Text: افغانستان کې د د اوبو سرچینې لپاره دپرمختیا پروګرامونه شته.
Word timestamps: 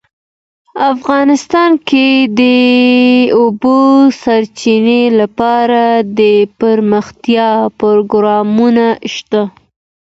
افغانستان 0.93 1.71
کې 1.87 2.07
د 2.23 2.29
د 2.39 2.41
اوبو 3.39 3.77
سرچینې 4.21 5.03
لپاره 5.19 5.83
دپرمختیا 6.17 7.49
پروګرامونه 7.79 8.87
شته. 9.13 9.41